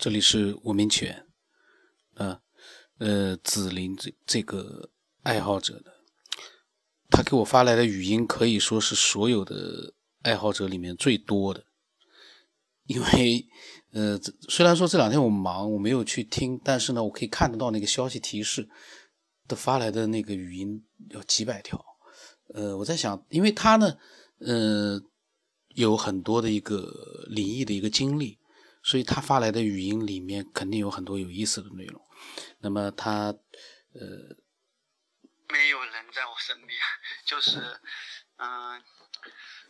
[0.00, 1.26] 这里是无名犬，
[2.14, 2.40] 呃
[2.96, 4.88] 呃，紫林这这个
[5.24, 5.92] 爱好者的，
[7.10, 9.92] 他给我发来的语音可以说是所有的
[10.22, 11.66] 爱好者里面最多的，
[12.86, 13.46] 因为
[13.92, 14.18] 呃，
[14.48, 18.66] 虽然说这两天我忙，我没有去听，但是呢，我可以看得到那个消息提示
[19.48, 21.78] 的发来的那个语音有几百条，
[22.54, 23.98] 呃，我在想，因为他呢，
[24.38, 24.98] 呃，
[25.74, 28.39] 有很多的一个灵异的一个经历。
[28.82, 32.00] 所以他发来的语音里面肯定有很多有意思的内容。
[32.60, 33.34] 那么他，
[33.92, 34.36] 呃，
[35.48, 36.80] 没有人在我身边，
[37.24, 37.80] 就是，
[38.36, 38.82] 嗯，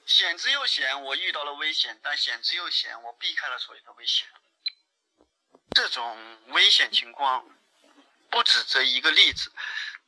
[0.06, 4.27] 险之又险，我遇到了危险，但险之又险，我避开了所有的危险。
[5.73, 7.46] 这种危险情况
[8.30, 9.52] 不止这一个例子，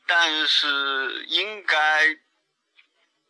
[0.07, 2.19] 但是应该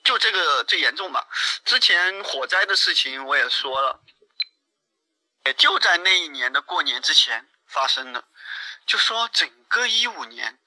[0.05, 1.29] 就这个最严重吧。
[1.65, 4.03] 之前火灾的事情我也说了。
[5.45, 8.25] 也就在那一年的过年之前发生的，
[8.87, 10.59] 就说整个一五年，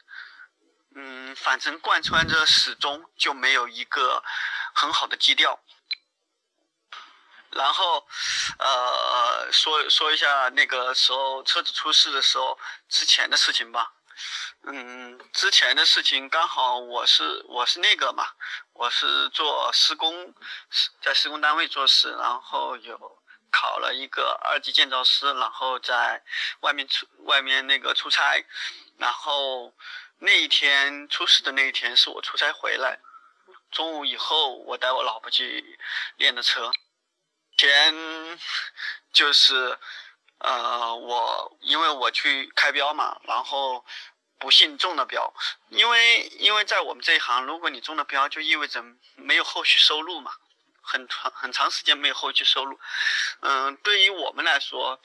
[0.95, 4.21] 嗯，反正贯穿着始终就没有一个
[4.73, 5.59] 很好的基调。
[7.51, 8.05] 然后，
[8.59, 13.93] 呃，说说一下那个时候车子出事的时候之前的事情吧。
[14.63, 18.27] 嗯，之前的事情刚好我是我是那个嘛，
[18.73, 20.33] 我是做施工，
[21.01, 23.21] 在施工单位做事，然后有。
[23.55, 26.21] 考了一个二级建造师，然后在
[26.59, 28.43] 外面出外面那个出差，
[28.97, 29.73] 然后
[30.19, 32.99] 那一天出事的那一天是我出差回来，
[33.71, 35.79] 中午以后我带我老婆去
[36.17, 36.69] 练的车，
[37.57, 37.95] 前
[39.13, 39.79] 就是
[40.39, 43.85] 呃我因为我去开标嘛，然后
[44.37, 45.33] 不幸中了标，
[45.69, 48.83] 因为因为在我们这一行，如果你中了标，就意味着
[49.15, 50.33] 没有后续收入嘛。
[50.85, 52.79] 很长很长时间没有后续收入，
[53.41, 55.01] 嗯，对于我们来说，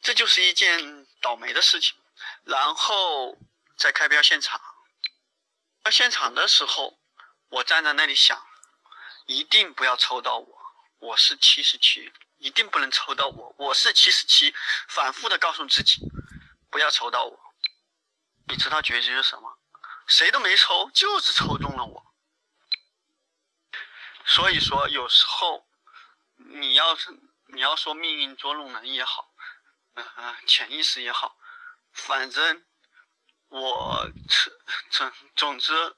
[0.00, 1.96] 这就是一件倒霉的事情。
[2.44, 3.36] 然后
[3.76, 4.60] 在开标现场，
[5.82, 6.98] 到现场的时候，
[7.48, 8.40] 我站在那里想，
[9.26, 10.58] 一定不要抽到我，
[10.98, 14.54] 我是七十七，一定不能抽到我，我是七十七，
[14.88, 16.00] 反复的告诉自己，
[16.70, 17.38] 不要抽到我。
[18.48, 19.58] 你知道结局是什么？
[20.06, 22.05] 谁都没抽，就是抽中了我。
[24.26, 25.66] 所以说，有时候
[26.34, 27.16] 你要是
[27.46, 29.32] 你要说命运捉弄人也好，
[29.94, 31.38] 嗯，潜意识也好，
[31.92, 32.64] 反正
[33.48, 34.10] 我
[34.90, 35.96] 总总之，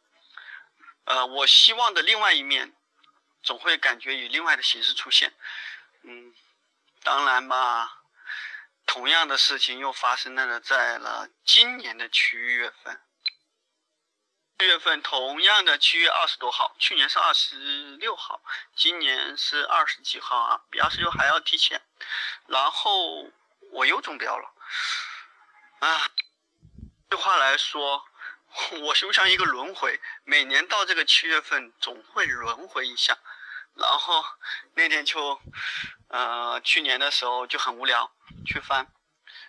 [1.05, 2.77] 呃，我希望的另外一面，
[3.43, 5.35] 总会感觉以另外的形式出现。
[6.03, 6.35] 嗯，
[7.03, 8.03] 当然吧，
[8.87, 13.01] 同样的事情又发生在了在了今年的七月份。
[14.61, 18.43] 七月份同样的七月二十多号，去年是二十六号，
[18.75, 21.81] 今年是二十几号啊，比二十六还要提前。
[22.49, 23.31] 然后
[23.71, 24.53] 我又中标了，
[25.79, 26.11] 啊，
[27.09, 28.05] 这话来说，
[28.81, 33.17] 我就像一个轮回，每年到这个七月份总会轮回一下。
[33.75, 34.25] 然后
[34.75, 35.41] 那天就，
[36.09, 38.11] 呃，去年的时候就很无聊，
[38.45, 38.93] 去翻，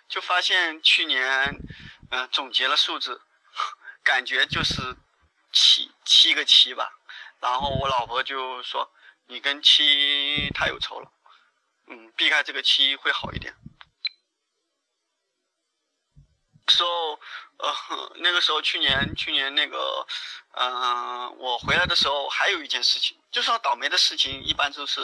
[0.08, 1.60] 就发现去年，
[2.12, 3.24] 嗯，总结了数字。
[4.04, 4.96] 感觉就是
[5.52, 6.92] 七七个七吧，
[7.40, 8.92] 然后我老婆就说
[9.28, 11.12] 你跟七太有仇了，
[11.88, 13.56] 嗯，避开这个七会好一点。
[16.68, 17.20] 时候，
[17.58, 20.06] 呃，那个时候去年去年那个，
[20.52, 25.02] 嗯，我回来的时候还有一件事情，就说倒霉的事情一般都是，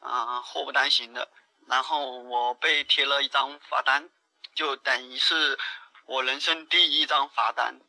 [0.00, 1.28] 嗯，祸不单行的。
[1.66, 4.08] 然后我被贴了一张罚单，
[4.54, 5.58] 就等于是
[6.06, 7.80] 我人生第一张罚单。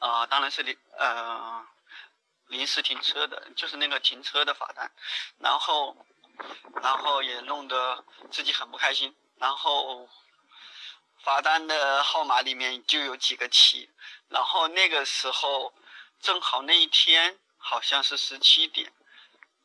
[0.00, 1.64] 啊，当然是临呃
[2.48, 4.90] 临时停车的，就是那个停车的罚单，
[5.38, 5.94] 然后
[6.82, 8.02] 然后也弄得
[8.32, 10.08] 自己很不开心，然后
[11.22, 13.90] 罚单的号码里面就有几个七，
[14.30, 15.74] 然后那个时候
[16.18, 18.90] 正好那一天好像是十七点，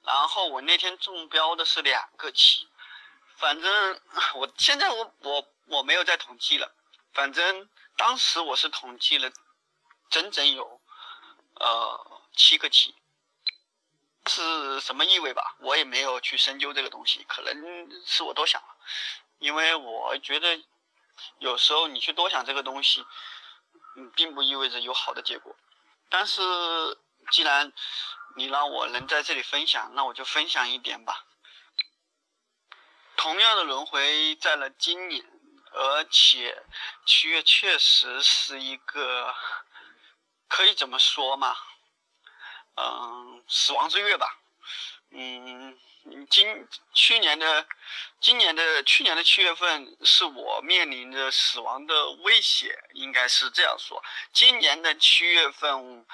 [0.04, 2.68] 然后我那天中标的是两个七，
[3.38, 4.02] 反正
[4.34, 6.72] 我现在我我我没有再统计了，
[7.14, 9.32] 反正当时我是统计了。
[10.10, 10.82] 整整有，
[11.56, 12.96] 呃，七个七，
[14.28, 15.56] 是什么意味吧？
[15.60, 18.68] 我也没有去深究这个东西，可能是我多想了。
[19.40, 20.64] 因为我觉得，
[21.40, 23.06] 有时候你去多想这个东西，
[23.98, 25.56] 嗯，并不意味着有好的结果。
[26.10, 26.42] 但是，
[27.32, 27.74] 既然
[28.38, 31.26] 你让我能在这里分享，那我就分享一点吧。
[33.18, 35.26] 同样的轮回在了今年，
[35.72, 36.64] 而且
[37.06, 39.34] 七月确实是一个。
[40.48, 41.56] 可以怎么说嘛？
[42.76, 44.28] 嗯，死亡之月吧。
[45.12, 45.80] 嗯，
[46.30, 47.66] 今去年的
[48.20, 54.04] 今年的去年的七月份是我面临着死亡的威胁，应该是这样说。
[54.34, 56.06] 今年的七月份，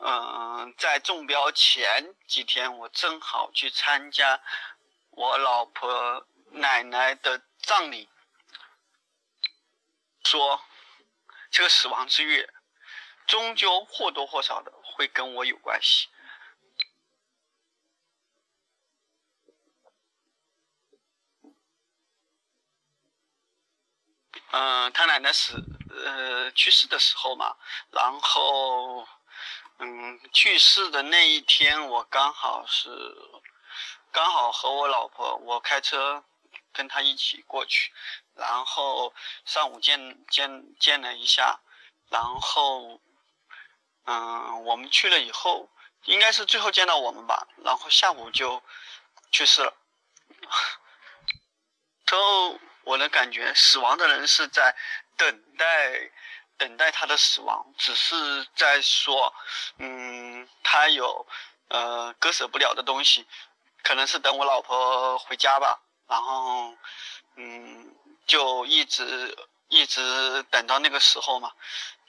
[0.00, 4.42] 嗯，在中标前几天，我正好去参加
[5.10, 8.10] 我老婆奶奶的葬礼，
[10.24, 10.60] 说
[11.50, 12.52] 这个死亡之月，
[13.32, 16.06] 终究或多或少的会跟我有关系。
[24.50, 25.54] 嗯，他奶奶死，
[26.04, 27.56] 呃，去世的时候嘛，
[27.90, 29.08] 然后，
[29.78, 32.90] 嗯，去世的那一天，我刚好是，
[34.10, 36.22] 刚好和我老婆，我开车
[36.70, 37.94] 跟他一起过去，
[38.34, 39.14] 然后
[39.46, 41.60] 上午见见见了一下，
[42.10, 43.00] 然后，
[44.04, 45.68] 嗯，我们去了以后，
[46.04, 48.62] 应该是最后见到我们吧，然后下午就
[49.30, 49.74] 去世了，
[52.06, 52.58] 之后。
[52.84, 54.74] 我的感觉，死亡的人是在
[55.16, 56.10] 等待，
[56.58, 59.32] 等待他的死亡，只是在说，
[59.78, 61.24] 嗯，他有
[61.68, 63.24] 呃割舍不了的东西，
[63.84, 66.76] 可能是等我老婆回家吧，然后，
[67.36, 67.94] 嗯，
[68.26, 69.38] 就一直
[69.68, 71.52] 一直等到那个时候嘛，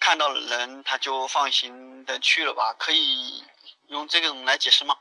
[0.03, 3.41] 看到人他就放心的去了吧，可以
[3.88, 5.00] 用这种来解释吗？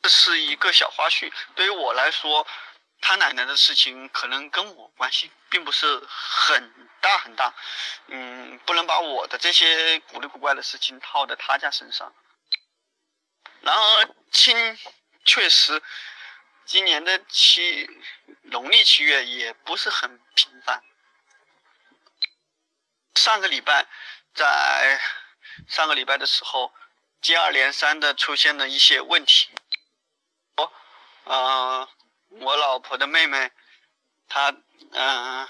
[0.00, 2.46] 这是一个小花絮，对于我来说。
[3.04, 7.52] 他奶奶的事情可能跟我关系并不是很大很大，
[8.06, 12.14] 嗯，不能把我的这些古里古怪的事情套在他家身上。
[13.60, 14.78] 然而，亲，
[15.24, 15.82] 确实，
[16.64, 17.90] 今年的七
[18.42, 20.80] 农历七月也不是很平凡。
[23.14, 23.86] 上个礼拜，
[24.34, 25.00] 在
[25.68, 26.72] 上个礼拜的时候，
[27.20, 29.50] 接二连三的出现了一些问题。
[30.56, 30.72] 我，
[31.24, 31.88] 嗯。
[32.40, 33.52] 我老婆的妹妹，
[34.26, 34.56] 她
[34.92, 35.46] 嗯，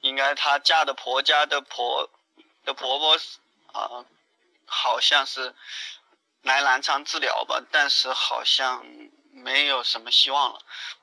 [0.00, 2.08] 应该她嫁的婆家的婆
[2.64, 3.14] 的婆婆
[3.74, 4.06] 啊，
[4.64, 5.54] 好像是
[6.40, 8.86] 来南昌治疗吧，但是好像
[9.32, 10.60] 没有什么希望了，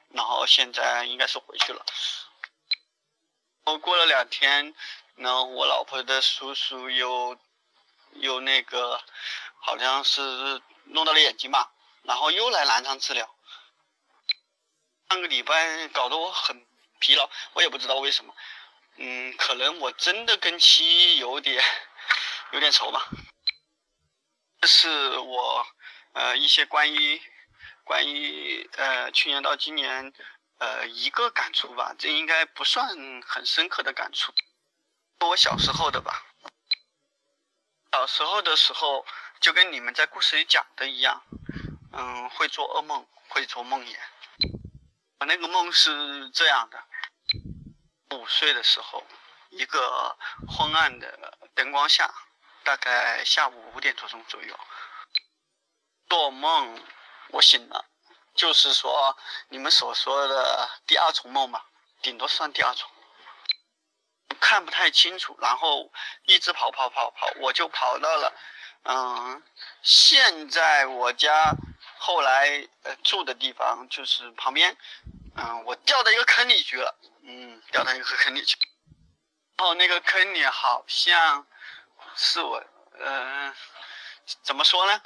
[0.10, 1.86] 然后现在应该是回去了。
[3.66, 4.74] 我过了两天，
[5.16, 7.38] 然后我老婆的叔叔又
[8.14, 9.02] 又那个，
[9.60, 11.72] 好像是弄到了眼睛吧，
[12.04, 13.34] 然后又来南昌治疗。
[15.10, 16.66] 上个礼拜搞得我很
[17.00, 18.36] 疲劳，我也不知道为什么。
[18.98, 21.64] 嗯，可能我真的跟七有点
[22.52, 23.08] 有点仇吧。
[24.62, 25.68] 这是我
[26.14, 27.22] 呃一些关于
[27.84, 30.14] 关于呃去年到今年
[30.58, 32.88] 呃一个感触吧，这应该不算
[33.22, 34.34] 很深刻的感触。
[35.20, 36.24] 我小时候的吧，
[37.92, 39.06] 小时候的时候
[39.40, 41.24] 就跟你们在故事里讲的一样，
[41.92, 43.98] 嗯，会做噩梦，会做梦魇。
[45.20, 46.84] 我那个梦是这样的：
[48.16, 49.04] 五岁的时候，
[49.50, 50.16] 一个
[50.48, 52.14] 昏暗的灯光下，
[52.64, 54.60] 大概下午五点多钟左右，
[56.08, 56.84] 做梦，
[57.30, 57.86] 我醒了，
[58.36, 59.18] 就是说
[59.50, 61.66] 你们所说的第二重梦吧，
[62.02, 62.90] 顶多算第二重，
[64.36, 65.92] 看不太清楚，然后
[66.26, 68.34] 一直跑跑跑跑，我就跑到了，
[68.84, 69.44] 嗯，
[69.82, 71.56] 现在我家。
[71.98, 74.78] 后来呃住的地方就是旁边，
[75.38, 76.94] 嗯，我掉到一个坑里去了，
[77.24, 78.58] 嗯，掉到一个坑里去，
[79.58, 81.48] 然后那个坑里好像
[82.16, 82.64] 是我，
[83.00, 83.56] 嗯，
[84.44, 85.02] 怎么说呢？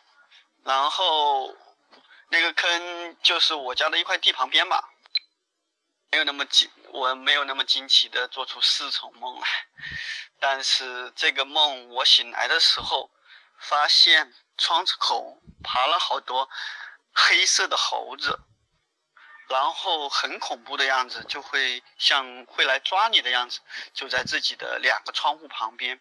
[0.65, 1.56] 然后
[2.30, 4.89] 那个坑就是我家的一块地旁边吧，
[6.12, 9.48] 没有那么惊，我没有那么惊奇的做出四重梦来，
[10.39, 13.12] 但是这个梦我醒来的时候，
[13.60, 16.50] 发现窗子口爬了好多。
[17.12, 18.39] 黑色的猴子，
[19.50, 23.60] 然后很恐怖的样子，就会像会来抓你的样子，
[23.94, 26.00] 就在自己的两个窗户旁边，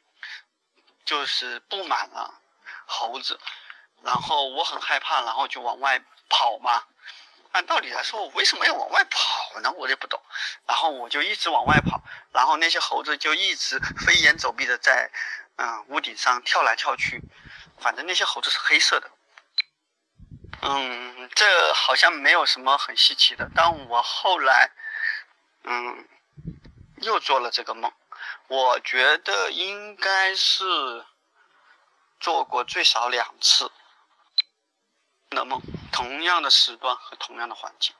[1.04, 2.40] 就是布满了
[2.86, 3.40] 猴子，
[4.02, 5.98] 然后我很害怕，然后就往外
[6.28, 6.84] 跑嘛。
[7.52, 9.72] 按道理来说，我为什么要往外跑呢？
[9.72, 10.20] 我也不懂。
[10.66, 12.00] 然后我就一直往外跑，
[12.32, 15.10] 然后那些猴子就一直飞檐走壁的在
[15.56, 17.20] 嗯屋顶上跳来跳去，
[17.80, 19.10] 反正那些猴子是黑色的。
[20.60, 23.48] 嗯，这好像没有什么很稀奇的。
[23.54, 24.70] 但我后来，
[25.64, 26.08] 嗯，
[26.96, 27.92] 又做了这个梦，
[28.48, 31.06] 我觉得应该是
[32.18, 33.70] 做过最少两次
[35.30, 37.94] 的梦，同样的时段和同样的环境。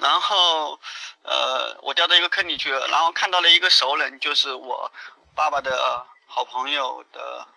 [0.00, 0.78] 然后，
[1.22, 4.92] 呃，我掉到一个坑里去了，然后看到了一个熟人，就是我
[5.34, 7.48] 爸爸的好朋友的，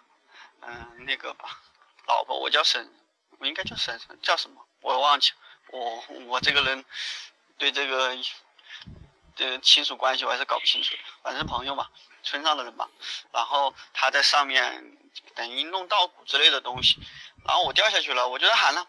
[0.62, 1.60] 嗯，那个吧，
[2.08, 2.92] 老婆，我叫沈。
[3.38, 4.66] 我应该叫沈叫什么？
[4.82, 5.32] 我忘记，
[5.68, 6.84] 我我这个人
[7.58, 8.16] 对这个
[9.36, 11.90] 的亲属关系我还是搞不清楚，反正朋友嘛，
[12.24, 12.88] 村上的人嘛。
[13.32, 14.98] 然后他在上面
[15.36, 17.00] 等于弄稻谷之类的东西，
[17.46, 18.88] 然后我掉下去了，我就在喊了，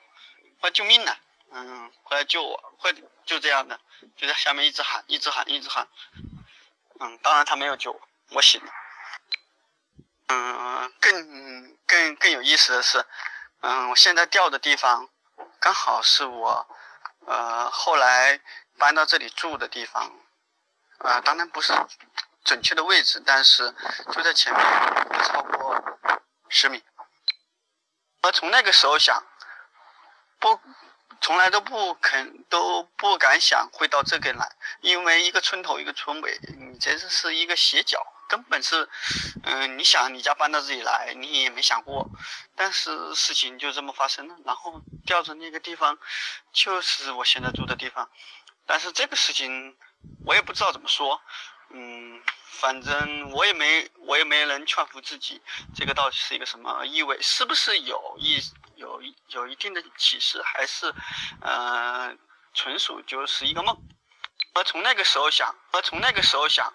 [0.60, 1.16] 快救命呐！
[1.50, 2.92] 嗯，快来救我，快
[3.26, 3.78] 就这样的，
[4.16, 5.86] 就在下面一直喊，一直喊，一直喊。
[7.00, 8.00] 嗯，当然他没有救我，
[8.30, 8.72] 我醒了。
[10.28, 13.04] 嗯，更更更有意思的是，
[13.60, 15.08] 嗯，我现在掉的地方
[15.60, 16.66] 刚好是我
[17.26, 18.40] 呃后来
[18.78, 20.10] 搬到这里住的地方，
[20.98, 21.74] 啊，当然不是
[22.44, 23.74] 准确的位置，但是
[24.10, 24.62] 就在前面
[25.10, 25.61] 不超过
[26.52, 26.80] 十米。
[28.22, 29.20] 我从那个时候想，
[30.38, 30.60] 不。
[31.24, 38.90] 从来都不肯都不敢想会到这边来，因为一个村头一个村尾，你这是是一个斜角，根本是，
[39.44, 42.10] 嗯，你想你家搬到这里来，你也没想过，
[42.56, 45.96] 但是事情就这么发生了，然后调着那个地方
[46.52, 48.10] 就是我现在住的地方，
[48.66, 49.78] 但是这个事情
[50.26, 51.22] 我也不知道怎么说，
[51.70, 52.20] 嗯，
[52.60, 55.40] 反正我也没我也没能劝服自己，
[55.74, 58.40] 这个到底是一个什么意味，是不是有意？
[58.76, 60.92] 有有一定的启示，还是，
[61.40, 62.16] 呃，
[62.52, 63.76] 纯属就是一个梦。
[64.56, 66.72] 我从那个时候想，我从那个时候想，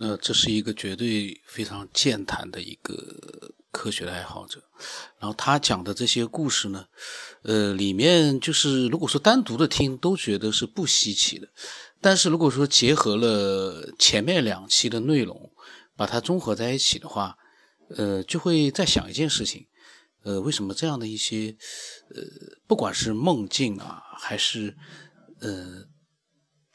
[0.00, 2.92] 那这是一个绝对非常健谈的一个
[3.70, 4.60] 科学的爱好者。
[5.20, 6.88] 然后他讲的这些故事呢，
[7.42, 11.48] 呃，里面就是如果说单独的听都觉得是不稀奇的，
[12.06, 15.50] 但是如果说结合了前面两期的内容，
[15.96, 17.36] 把它综合在一起的话。
[17.88, 19.66] 呃，就会在想一件事情，
[20.24, 21.56] 呃，为什么这样的一些，
[22.14, 22.22] 呃，
[22.68, 24.76] 不管是梦境啊，还是，
[25.40, 25.84] 呃，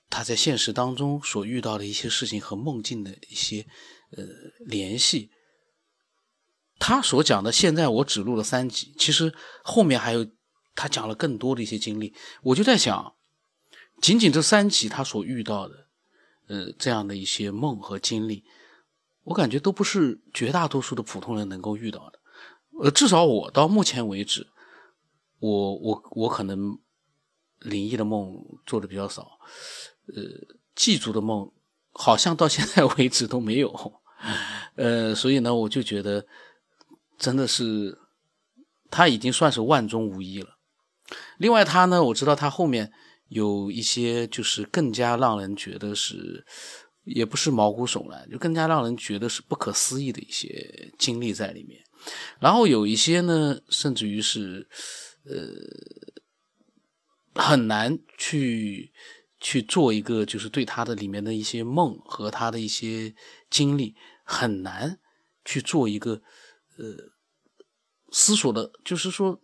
[0.10, 3.66] 他在现实当中所遇到的一些事情和梦境的一些，
[4.18, 4.24] 呃，
[4.66, 5.30] 联系，
[6.80, 9.34] 他所讲的，现在我只录了三集，其实
[9.64, 10.26] 后面还有
[10.76, 13.14] 他讲了更多的一些经历，我就在想，
[14.02, 15.86] 仅仅这三集他所遇到的，
[16.48, 18.44] 呃，这样的一些梦和经历。
[19.24, 22.20] 我感觉都不是绝大多数的普通人能够遇到的，
[22.84, 24.48] 呃，至少我到目前为止，
[25.38, 26.80] 我我我可能
[27.60, 29.38] 灵异的梦做的比较少，
[30.08, 30.24] 呃，
[30.74, 31.52] 祭祖的梦
[31.92, 34.02] 好像到现在为止都没有，
[34.76, 36.26] 呃，所以呢，我就觉得
[37.20, 38.00] 真的是
[38.90, 40.58] 他已经算是万中无一了。
[41.38, 42.92] 另外，他呢，我知道他后面
[43.32, 46.46] 有一些就是更加让人觉得是。
[47.04, 51.84] 也不是毛骨悚然，就更加让人觉得是不可思议的一些经历在里面。
[52.40, 54.70] 然后有一些呢，甚至于是，
[55.26, 55.34] 呃，
[57.34, 58.94] 很难去
[59.40, 63.16] 去做一个，就是对他的里面的一些梦和他的一些
[63.50, 65.00] 经历，很难
[65.44, 66.22] 去做一个
[66.78, 66.86] 呃
[68.12, 69.42] 思索的，就是说，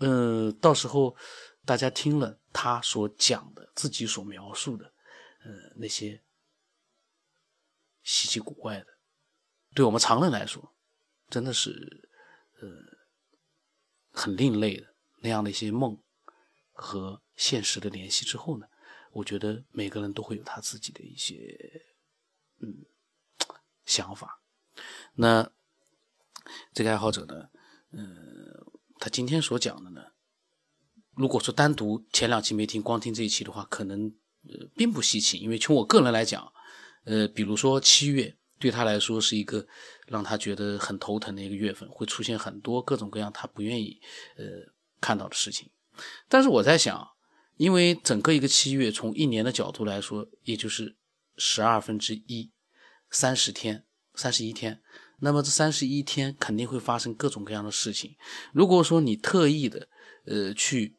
[0.00, 1.14] 呃，到时候
[1.64, 4.92] 大家听了他所讲的，自己所描述的，
[5.44, 6.20] 呃，那些。
[8.06, 8.98] 稀奇古怪的，
[9.74, 10.74] 对我们常人来说，
[11.30, 12.10] 真的是，
[12.60, 12.68] 呃，
[14.10, 15.98] 很另类的那样的一些梦
[16.74, 18.66] 和现实的联系之后呢，
[19.10, 21.86] 我觉得每个人都会有他自己的一些，
[22.58, 22.84] 嗯，
[23.86, 24.42] 想法。
[25.14, 25.50] 那
[26.74, 27.48] 这个爱好者呢，
[27.92, 30.12] 嗯，他今天所讲的呢，
[31.16, 34.12] 如果说单独前两期没听，光听这一期的话，可能
[34.48, 36.50] 呃并不稀奇，因为从我个人来讲。
[37.06, 39.66] 呃，比如说七月对他来说是一个
[40.06, 44.00] 让他觉得很头疼的一个月份，会出现很多各种各样他不愿意
[44.38, 44.44] 呃
[45.02, 45.68] 看到的事情。
[46.30, 47.06] 但是我在想，
[47.58, 50.96] 因为整个一个七月从一年的角度来说，也就是
[51.36, 52.50] 十二分之一，
[53.10, 54.80] 三十天，三十一天。
[55.20, 58.16] 那么这三十一天肯定会发生各种各样的事情。
[58.54, 59.86] 如果说你特意的
[60.24, 60.96] 呃去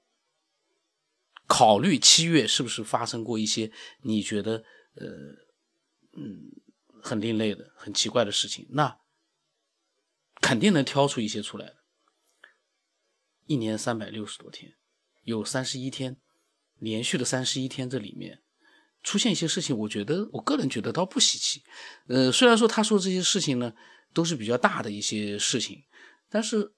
[1.48, 3.72] 考虑七月是不是发生过一些
[4.02, 4.64] 你觉得
[4.96, 5.44] 呃。
[6.18, 6.50] 嗯，
[7.04, 9.00] 很另类的、很奇怪的事情，那
[10.40, 11.76] 肯定能挑出一些出来的。
[13.48, 14.78] 一年三百六十多天，
[15.24, 16.16] 有三十一天，
[16.80, 18.42] 连续的三十一天，这里面
[19.04, 21.62] 出现一些事情，我觉得，我个人觉得倒不稀奇。
[22.08, 23.74] 呃，虽然说他说这些事情呢，
[24.14, 25.84] 都是比较大的一些事情，
[26.30, 26.74] 但是，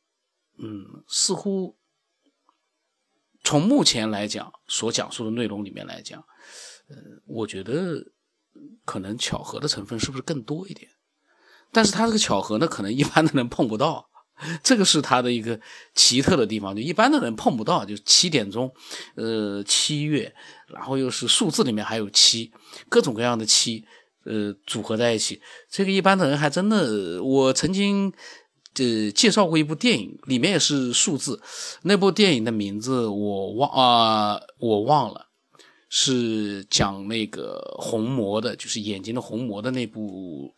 [0.58, 1.78] 嗯，似乎
[3.48, 6.20] 从目前来讲，所讲述的内容里面来讲，
[6.89, 8.04] 呃，我觉得。
[8.86, 10.89] 可能巧合的成分是不是更多一点？
[11.72, 14.10] 但是他这个巧合呢，可能一般的人碰不到，
[14.63, 15.60] 这个是他的一个
[15.94, 17.86] 奇特的地方，就一般的人碰不到。
[17.86, 18.74] 就七点钟，
[19.16, 20.34] 呃，七月，
[20.74, 22.51] 然后又是数字里面还有七，
[22.89, 23.86] 各种各样的七，
[24.25, 25.39] 呃，组合在一起，
[25.70, 28.12] 这个一般的人还真的，我曾经
[28.78, 31.42] 呃介绍过一部电影，里面也是数字。
[31.84, 35.28] 那部电影的名字我忘啊，我忘了，
[35.90, 40.56] 是讲那个虹膜的，就是眼睛的虹膜的那部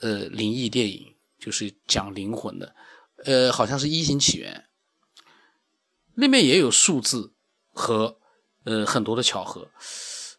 [0.00, 2.74] 呃灵异电影，就是讲灵魂的，
[3.24, 4.64] 呃，好像是《一型起源》，
[6.14, 7.32] 那边也有数字
[7.72, 8.18] 和
[8.64, 9.68] 呃很多的巧合。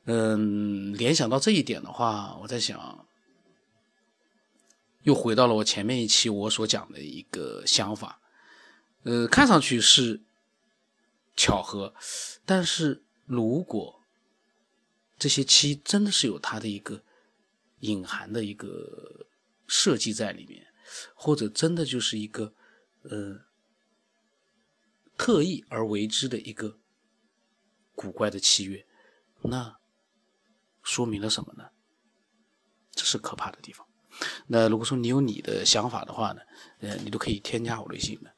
[0.05, 2.94] 嗯，联想到这一点的话，我在想。
[5.05, 8.19] 又回到了我前面一期我所讲的一个想法，
[9.03, 10.23] 呃，看上去是
[11.35, 11.93] 巧合，
[12.43, 14.01] 但是如果
[15.19, 17.03] 这些期真的是有它的一个
[17.81, 19.27] 隐含的一个
[19.67, 20.73] 设计在里面，
[21.13, 22.55] 或者真的就是一个
[23.03, 23.45] 呃
[25.15, 26.79] 特意而为之的一个
[27.93, 28.87] 古怪的契约，
[29.43, 29.77] 那
[30.81, 31.69] 说明了什么呢？
[32.91, 33.87] 这是可怕的地方。
[34.47, 36.41] 那如果说你有你的想法的话呢，
[36.79, 38.29] 呃，你都可以添加我微信的，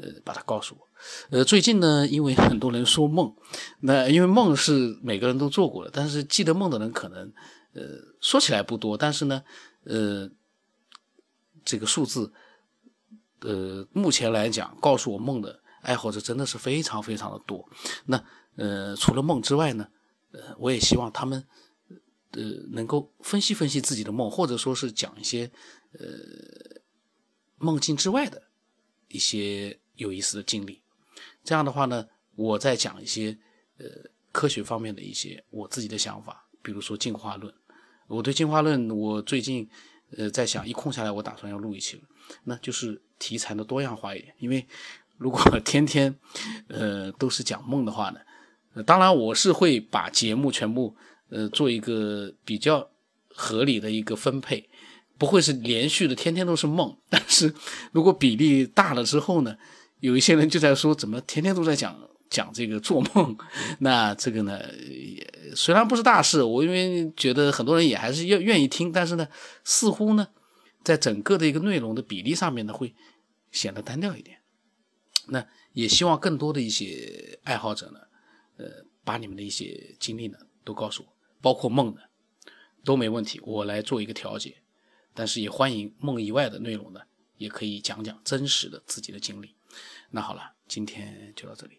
[0.00, 0.86] 呃，把它告诉我。
[1.30, 3.34] 呃，最近呢，因为很多人说梦，
[3.80, 7.32] 那因为梦是每个人都做过的，但是记得梦的人可能，
[7.72, 7.82] 呃，
[8.20, 9.42] 说起来不多，但是呢，
[9.84, 10.30] 呃，
[11.64, 12.32] 这个数字，
[13.40, 17.68] 呃，目前来讲，告诉我梦的爱好者真的是非常非常的多。
[18.06, 18.22] 那
[18.56, 19.88] 呃，除了梦之外呢，
[20.32, 21.44] 呃，我也希望他们。
[22.32, 22.42] 呃，
[22.72, 25.50] 能够分析分析自己的梦，或者说是讲一些
[25.92, 26.00] 呃
[27.56, 28.42] 梦境之外的
[29.08, 30.82] 一些有意思的经历。
[31.42, 32.06] 这样的话呢，
[32.36, 33.38] 我再讲一些
[33.78, 33.86] 呃
[34.30, 37.52] 科学方面的一些我自己的想法，比如说进化论。
[38.08, 39.66] 我对进化论，我最近
[40.10, 42.02] 呃在想，一空下来，我打算要录一期了。
[42.44, 44.66] 那就是题材的多样化一点，因为
[45.16, 46.14] 如果 天天
[46.68, 50.94] 呃都是讲梦的话呢，当然我是会把节目全部。
[51.30, 52.90] 呃，做一个比较
[53.28, 54.68] 合理的一个分配，
[55.16, 56.96] 不会是连续的天天都是梦。
[57.08, 57.54] 但是
[57.92, 59.56] 如果比例大了之后呢，
[60.00, 61.98] 有一些人就在说，怎么天天都在讲
[62.30, 63.36] 讲这个做梦？
[63.80, 64.60] 那这个呢，
[65.54, 69.28] 虽然不是大事，我因为觉得很多人也还是要愿意听，但是呢，
[69.64, 70.28] 似乎呢，
[70.82, 72.94] 在整个的一个内容的比例上面呢，会
[73.50, 74.38] 显得单调一点。
[75.28, 78.00] 那也希望更多的一些爱好者呢，
[78.56, 78.66] 呃，
[79.04, 81.17] 把你们的一些经历呢，都告诉我。
[81.40, 82.10] 包括梦的
[82.84, 84.62] 都没问题，我来做一个调节，
[85.14, 87.00] 但是也欢迎梦以外的内容呢，
[87.36, 89.54] 也可以讲讲真实的自己的经历。
[90.10, 91.78] 那好了，今天就到这里。